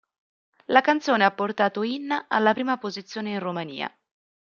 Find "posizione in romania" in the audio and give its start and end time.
2.79-3.95